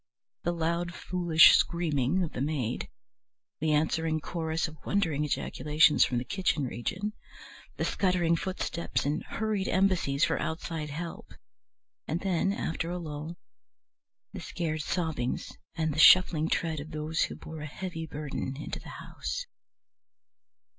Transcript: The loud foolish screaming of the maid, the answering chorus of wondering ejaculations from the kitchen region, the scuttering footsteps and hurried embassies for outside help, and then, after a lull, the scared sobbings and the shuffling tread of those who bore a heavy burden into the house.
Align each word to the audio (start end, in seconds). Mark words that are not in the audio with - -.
The 0.41 0.51
loud 0.51 0.95
foolish 0.95 1.55
screaming 1.55 2.23
of 2.23 2.31
the 2.31 2.41
maid, 2.41 2.89
the 3.59 3.71
answering 3.73 4.19
chorus 4.19 4.67
of 4.67 4.83
wondering 4.83 5.23
ejaculations 5.23 6.03
from 6.03 6.17
the 6.17 6.23
kitchen 6.25 6.63
region, 6.63 7.13
the 7.77 7.85
scuttering 7.85 8.35
footsteps 8.35 9.05
and 9.05 9.23
hurried 9.23 9.67
embassies 9.67 10.23
for 10.23 10.39
outside 10.39 10.89
help, 10.89 11.35
and 12.07 12.19
then, 12.21 12.51
after 12.51 12.89
a 12.89 12.97
lull, 12.97 13.37
the 14.33 14.41
scared 14.41 14.81
sobbings 14.81 15.51
and 15.75 15.93
the 15.93 15.99
shuffling 15.99 16.49
tread 16.49 16.79
of 16.79 16.89
those 16.89 17.25
who 17.25 17.35
bore 17.35 17.61
a 17.61 17.67
heavy 17.67 18.07
burden 18.07 18.57
into 18.57 18.79
the 18.79 18.89
house. 18.89 19.45